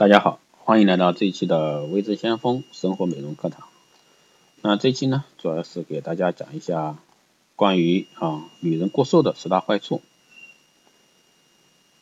[0.00, 3.68] 大家好，欢迎来到这一期的微知先锋生活美容课堂。
[4.62, 6.96] 那这期呢，主要是给大家讲一下
[7.54, 10.00] 关于啊女人过瘦的十大坏处。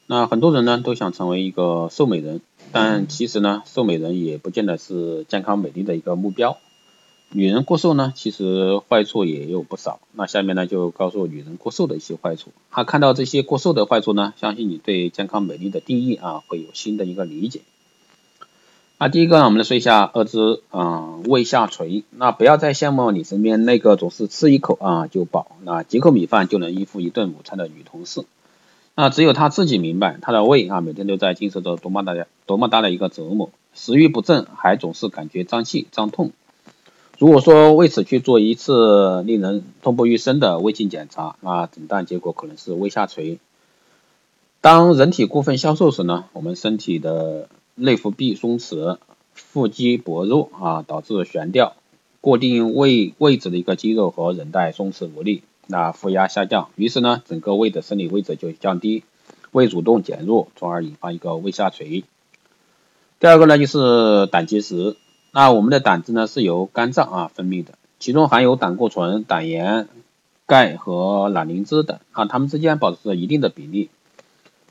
[0.06, 2.40] 那很多人呢都想成为一个瘦美人，
[2.70, 6.56] 但其实呢，瘦美人也不见得是健康美丽的一个目标。
[7.32, 9.98] 女人过瘦呢，其实坏处也有不少。
[10.12, 12.52] 那下面呢就告诉女人过瘦的一些坏处。
[12.70, 17.62] 啊，看到这些过瘦的坏处呢，相信你对健康美丽的定义啊会有新的一个理解。
[18.98, 22.02] 啊第一个呢，我们来说一下二之啊胃下垂。
[22.10, 28.24] 那不要再羡慕你身边那个总是吃一口啊就饱，那几口米饭就能应付一顿午餐的女同事。
[28.96, 36.32] 那只有她自己明白，她的胃啊每天都在经受着多么大的多么大的一个折磨，食欲不振，还总是感觉胀气胀痛。
[37.18, 43.38] 如果说为此去做一次令人痛不欲生的胃镜检查，那诊断结果可能是胃下垂。
[44.60, 48.98] 当人体过分消瘦时呢，我们身体的内腹壁松弛，
[49.32, 51.74] 腹肌薄弱啊，导致悬吊
[52.20, 59.04] 固定胃位置的一个肌肉和韧带松弛无力，那腹压下降，于是呢，整个胃的生理位置就降低，
[59.52, 62.04] 胃蠕动减弱，从而引发一个胃下垂。
[63.20, 64.96] 第二个呢，就是胆结石。
[65.30, 69.88] 那我们的胆汁呢，是由肝脏啊分泌的，其中含有胆固醇、胆盐、
[70.46, 73.90] 钙和卵磷脂等啊，它们之间保持着一定的比例。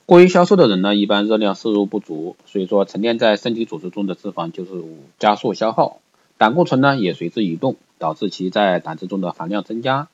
[0.08, 4.72] 过于消瘦的人呢，一般热量摄入不足，所以说沉淀在身体组织中的脂肪就是
[5.20, 6.00] 加速消耗，
[6.38, 10.08] 胆固醇呢也随之移动，导致其在胆汁中的含量增加，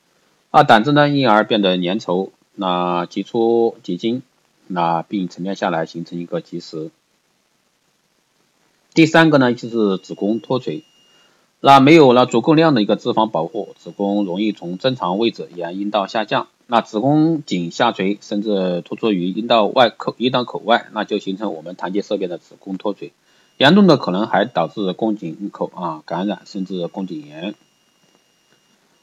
[0.49, 4.23] 啊胆汁呢因而变得粘稠，那挤出结晶，
[4.65, 6.89] 那并沉淀下来形成一个积石。
[8.95, 10.83] 第三个呢就是子宫脱垂，
[11.59, 16.47] 那没有了足够量的一个脂肪保护，子宫容易从正常位置沿阴道下降。
[16.67, 23.11] 那子宫颈下垂，甚至突出于阴道外口阴道口外，那就形成我们谈及色变的子宫脱垂，
[23.57, 27.53] 严重的可能还导致宫颈口啊感染，甚至宫颈炎。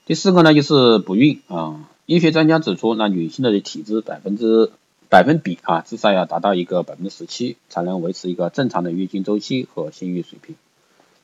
[0.06, 4.72] 第四个呢就是不孕啊，医学专家指出，那女性的体质百分之
[5.08, 10.56] 百分比啊至少要达到一个百分之十七，才能维持一个正常的月经周期和性欲水平。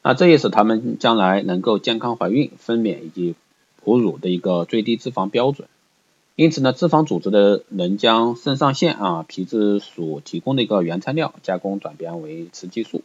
[0.02, 3.34] 那这也是她们将来能够健康怀孕、分娩以及
[3.82, 5.66] 哺乳的一个最低脂肪标准。
[6.36, 13.00] 因此呢，脂肪组织的能将肾上腺啊皮质所提供的一个原材料加工转变为雌激素，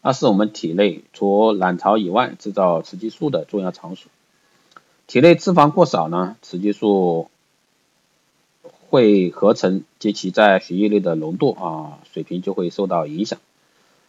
[0.00, 4.10] 那是我们体内除卵巢以外制造雌激素的重要场所。
[5.06, 7.28] 体内脂肪过少呢，雌激素
[8.88, 13.38] 会合成及其在血液内的浓度啊水平就会受到影响，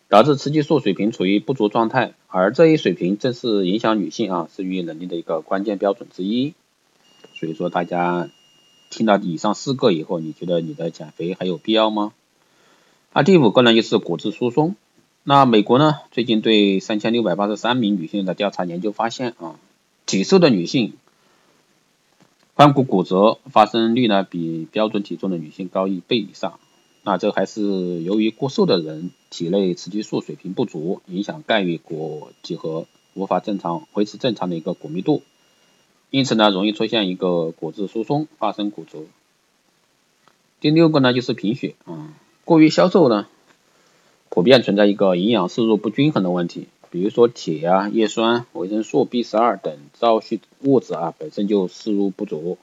[0.08, 6.54] 导致雌激素水平处于不足状态，而这一水平正是影响女性啊生育能力的一个关键标准之一。
[7.38, 8.30] 所以说大家。
[8.96, 12.14] 听到以上四个以后，你觉得你的减肥还有必要吗？
[13.12, 14.78] 啊第五个呢，就是骨质疏松。
[15.24, 19.60] 那美国呢，最近对三千六百八十三名女性的调查研究发现啊，
[20.06, 20.94] 体瘦的女性
[22.56, 26.58] 髋骨骨折发生率呢，比标准体重的女性高一倍以上。
[27.04, 35.22] 那这还是由于过瘦的人体内雌激素水平不足，影响钙与骨几何，无法正常维持正常的一个骨密度。
[36.16, 39.00] 因此呢，容易出现一个骨质疏松，发生骨折。
[40.62, 42.14] 第六个呢，就是贫血啊，
[42.46, 43.28] 过于消瘦呢，
[44.30, 52.58] 普遍存在一个营养摄入不均衡的问题，比如说铁啊、叶酸、维生素 B 十二等造血物质啊，本身就摄入不足。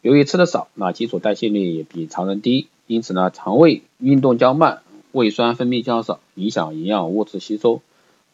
[0.00, 4.80] 由于吃的少，那基础代谢率也比常人低，因此呢，肠胃运动较慢，
[5.12, 7.82] 胃酸分泌较少，影响营养物质吸收。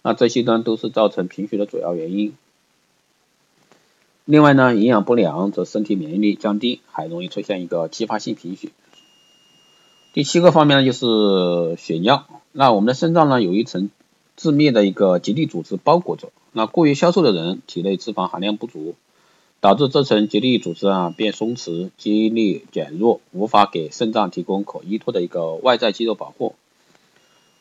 [0.03, 2.35] 那这些呢，都是造成贫血的主要原因。
[4.31, 8.69] 另外呢，营养不良则身体免疫力降低，还容易出现一个继发性贫血。
[10.13, 12.27] 第七个方面呢，就是血尿。
[12.53, 13.89] 那我们的肾脏呢，有一层
[14.37, 16.31] 致密的一个结缔组织包裹着。
[16.53, 18.97] 那过于消瘦的人，体内脂肪含量不足，
[19.63, 26.55] 导致这层结缔组织啊变松弛，肌力减弱，无法给肾脏提供可依托的一个外在肌肉保护。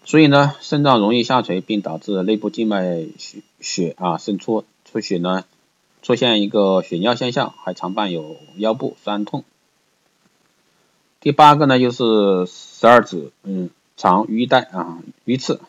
[0.04, 5.46] 所以呢，肾脏容易下垂，并导致内部静脉血血啊渗出，出血呢。
[6.08, 9.44] 出现一个血尿现象，还常伴有腰部酸痛。
[11.20, 15.60] 第八个呢，就是十二指嗯肠淤带啊淤刺。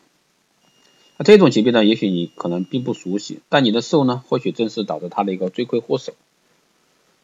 [1.17, 6.13] 那这种疾病呢，也许你可能并不熟悉，但你的瘦呢，或许正是导致它的一个罪魁祸首。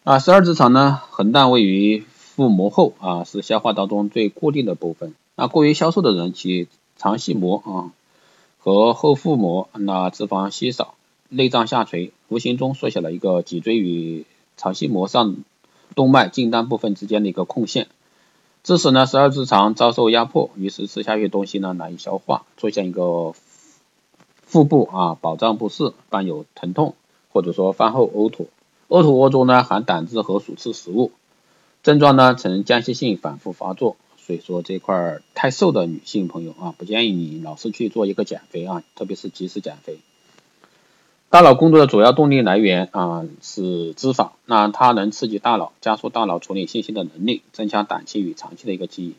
[0.03, 5.15] 啊，十二指肠呢，横断位于腹膜后啊，是消化道中最固定的部分。
[5.37, 7.95] 那过于消瘦的人，其肠系膜啊
[8.59, 10.97] 和后腹膜那脂肪稀少。
[11.29, 14.27] 内脏下垂，无形中缩小了一个脊椎与
[14.57, 15.37] 肠系膜上
[15.95, 17.87] 动脉近端部分之间的一个空隙，
[18.63, 23.35] 致使呢十二指肠遭受压迫，于是吃下去东西呢难以消化，出现一个
[24.43, 26.95] 腹部啊饱胀不适，伴有疼痛，
[27.33, 28.49] 或者说饭后呕吐，
[28.89, 31.11] 呕吐物中呢含胆汁和鼠刺食物，
[31.83, 33.97] 症状呢呈间歇性反复发作。
[34.17, 39.99] 所以说这块太瘦的女性朋友啊，不建议你老是去做一个减肥啊，特别是及时减肥。
[41.35, 49.15] 大脑工作的主要动力来源啊是脂肪，那它能刺激大脑，加速大脑处理信息的能力，增强短期与长期的一个记忆。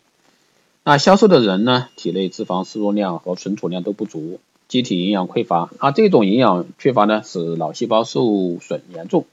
[0.86, 4.40] 那消瘦的人呢，体内脂肪摄入量和存储量都不足，
[4.70, 9.26] 机体营养匮乏，那这种营养缺乏呢，使脑细胞受损严重，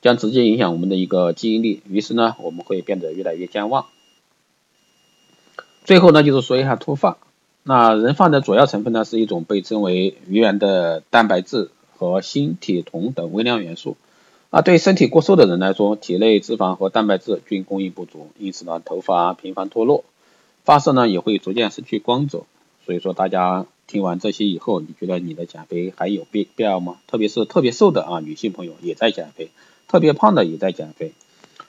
[0.00, 3.84] 将直接影响我们的一个记忆力，于是呢，我们会变得越来越健忘。
[5.84, 7.18] 最后呢，就是说一下脱发。
[7.64, 11.70] 那人发的主要成分呢，是一种被称为鱼源的蛋白质
[12.10, 13.96] 和锌、铁、铜等微量元素。
[14.50, 20.04] 啊，对身体过瘦的人来说，体内脂肪和蛋白质均供应不足，因此呢，头发频繁脱落，
[20.64, 22.44] 发色呢也会逐渐失去光泽。
[22.86, 26.98] 所以说，大家听完这些以后，你觉得你的减肥还有必必要吗？
[27.06, 29.48] 特别是特别瘦的啊，女性朋友也在减肥，
[29.88, 31.12] 特别胖的也在减肥。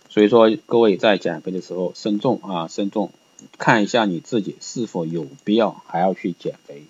[0.10, 3.12] 所以说，各位在减肥的时候慎重啊，慎重。
[3.58, 6.84] 看一下你自己是否有必要还要去减肥，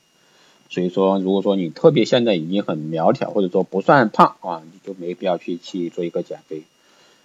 [0.69, 6.63] 所以说如果说你特别现在已经很苗条或者说不算胖啊，你就没必要去去做一个减肥。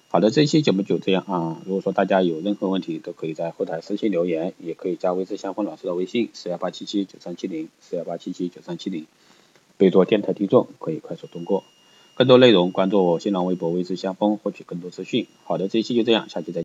[0.08, 9.06] 好的，这期节目就这样啊，如果说大家有任何问题都可以在后台私信留言，也可以加微之相锋老师的微信四幺八七七九三七零四幺八七七九三七零，
[9.76, 11.62] 备注电台听众可以快速通过。
[12.14, 15.28] 更多内容关注我新浪微博微之相锋获取更多资讯。
[15.44, 16.58] 好的，这一期就这样，下期再见。